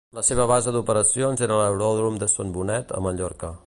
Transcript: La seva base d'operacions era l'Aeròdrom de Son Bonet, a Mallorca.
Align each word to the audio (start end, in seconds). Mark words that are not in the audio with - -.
La 0.17 0.21
seva 0.27 0.47
base 0.51 0.73
d'operacions 0.77 1.45
era 1.49 1.61
l'Aeròdrom 1.61 2.21
de 2.25 2.33
Son 2.37 2.59
Bonet, 2.61 2.97
a 3.01 3.09
Mallorca. 3.09 3.59